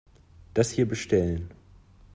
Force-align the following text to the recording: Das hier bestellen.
Das 0.55 0.71
hier 0.71 0.87
bestellen. 0.87 1.51